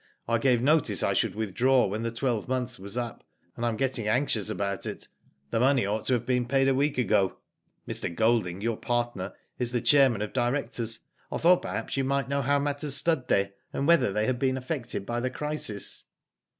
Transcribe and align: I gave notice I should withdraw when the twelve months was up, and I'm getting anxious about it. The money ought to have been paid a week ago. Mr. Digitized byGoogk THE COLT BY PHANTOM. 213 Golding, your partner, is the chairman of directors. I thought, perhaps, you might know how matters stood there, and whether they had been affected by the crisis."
I 0.27 0.39
gave 0.39 0.63
notice 0.63 1.03
I 1.03 1.13
should 1.13 1.35
withdraw 1.35 1.85
when 1.85 2.01
the 2.01 2.09
twelve 2.11 2.47
months 2.47 2.79
was 2.79 2.97
up, 2.97 3.23
and 3.55 3.63
I'm 3.63 3.77
getting 3.77 4.07
anxious 4.07 4.49
about 4.49 4.87
it. 4.87 5.07
The 5.51 5.59
money 5.59 5.85
ought 5.85 6.05
to 6.07 6.13
have 6.13 6.25
been 6.25 6.47
paid 6.47 6.67
a 6.67 6.73
week 6.73 6.97
ago. 6.97 7.27
Mr. 7.27 7.29
Digitized 7.29 7.29
byGoogk 7.29 7.29
THE 7.29 7.33
COLT 7.35 7.37
BY 7.37 7.93
PHANTOM. 7.93 8.15
213 8.15 8.15
Golding, 8.15 8.61
your 8.61 8.77
partner, 8.77 9.33
is 9.59 9.71
the 9.71 9.81
chairman 9.81 10.21
of 10.23 10.33
directors. 10.33 10.99
I 11.31 11.37
thought, 11.37 11.61
perhaps, 11.61 11.97
you 11.97 12.03
might 12.03 12.27
know 12.27 12.41
how 12.41 12.57
matters 12.57 12.95
stood 12.95 13.27
there, 13.27 13.51
and 13.71 13.85
whether 13.85 14.11
they 14.11 14.25
had 14.25 14.39
been 14.39 14.57
affected 14.57 15.05
by 15.05 15.19
the 15.19 15.29
crisis." 15.29 16.05